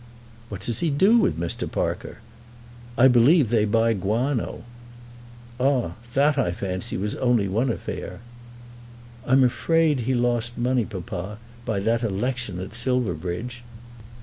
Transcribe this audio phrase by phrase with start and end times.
[0.49, 1.71] "What does he do with Mr.
[1.71, 2.17] Parker?"
[2.97, 4.63] "I believe they buy guano."
[5.59, 8.21] "Ah; that, I fancy, was only one affair."
[9.27, 13.61] "I'm afraid he lost money, papa, by that election at Silverbridge."